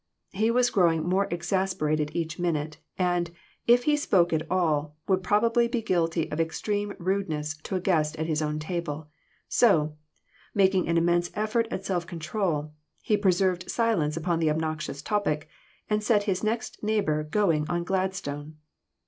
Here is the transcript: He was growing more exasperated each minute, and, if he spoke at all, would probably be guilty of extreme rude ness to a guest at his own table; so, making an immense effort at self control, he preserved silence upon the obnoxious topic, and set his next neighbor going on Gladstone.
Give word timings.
He 0.31 0.49
was 0.49 0.71
growing 0.71 1.03
more 1.07 1.27
exasperated 1.29 2.09
each 2.15 2.39
minute, 2.39 2.77
and, 2.97 3.29
if 3.67 3.83
he 3.83 3.95
spoke 3.95 4.33
at 4.33 4.49
all, 4.49 4.97
would 5.07 5.21
probably 5.21 5.67
be 5.67 5.83
guilty 5.83 6.27
of 6.31 6.39
extreme 6.39 6.95
rude 6.97 7.29
ness 7.29 7.55
to 7.57 7.75
a 7.75 7.79
guest 7.79 8.15
at 8.15 8.25
his 8.25 8.41
own 8.41 8.57
table; 8.57 9.11
so, 9.47 9.95
making 10.55 10.87
an 10.87 10.97
immense 10.97 11.29
effort 11.35 11.67
at 11.69 11.85
self 11.85 12.07
control, 12.07 12.73
he 13.03 13.15
preserved 13.15 13.69
silence 13.69 14.17
upon 14.17 14.39
the 14.39 14.49
obnoxious 14.49 15.03
topic, 15.03 15.47
and 15.87 16.03
set 16.03 16.23
his 16.23 16.43
next 16.43 16.81
neighbor 16.81 17.21
going 17.23 17.69
on 17.69 17.83
Gladstone. 17.83 18.55